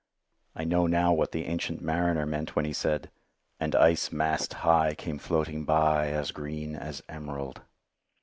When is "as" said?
6.09-6.31, 6.75-7.03